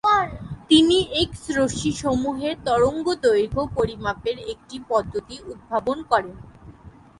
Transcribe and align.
তিনি 0.69 0.97
এক্স-রশ্মিসমূহের 1.21 2.55
তরঙ্গদৈর্ঘ্য 2.65 3.63
পরিমাপের 3.75 4.37
একটি 4.53 4.75
পদ্ধতি 4.89 5.35
উদ্ভাবন 5.51 5.97
করেন। 6.11 6.35